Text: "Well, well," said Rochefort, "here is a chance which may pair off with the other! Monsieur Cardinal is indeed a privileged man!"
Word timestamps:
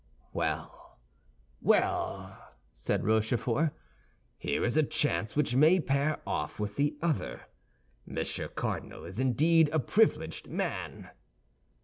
"Well, 0.33 0.97
well," 1.61 2.55
said 2.73 3.05
Rochefort, 3.05 3.71
"here 4.35 4.65
is 4.65 4.75
a 4.75 4.81
chance 4.81 5.35
which 5.35 5.53
may 5.55 5.79
pair 5.79 6.19
off 6.25 6.59
with 6.59 6.75
the 6.75 6.97
other! 7.03 7.41
Monsieur 8.07 8.47
Cardinal 8.47 9.05
is 9.05 9.19
indeed 9.19 9.69
a 9.69 9.77
privileged 9.77 10.47
man!" 10.49 11.11